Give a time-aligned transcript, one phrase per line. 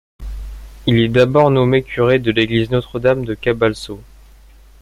[0.87, 4.01] Il est d'abord nommé curé de l'église Notre-Dame de Cabalsaut.